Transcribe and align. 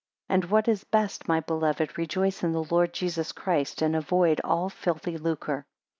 13 0.29 0.33
And 0.41 0.49
what 0.51 0.67
is 0.67 0.83
best, 0.83 1.27
my 1.27 1.41
beloved 1.41 1.95
rejoice 1.95 2.41
in 2.41 2.53
the 2.53 2.63
Lord 2.63 2.91
Jesus 2.91 3.31
Christ 3.31 3.83
and 3.83 3.95
avoid 3.95 4.41
all 4.43 4.67
filthy 4.67 5.15
lucre. 5.19 5.63